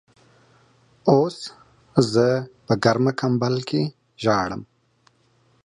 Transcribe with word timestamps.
اوس 1.11 1.37
زه 2.13 2.27
په 2.65 2.73
ګرمه 2.83 3.11
کمبل 3.19 3.55
کې 3.69 3.81
ژاړم. 4.23 4.61